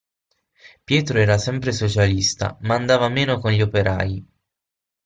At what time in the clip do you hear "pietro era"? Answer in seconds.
0.91-1.37